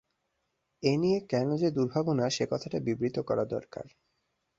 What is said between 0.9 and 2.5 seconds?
এ নিয়ে কেন যে দুর্ভাবনা সে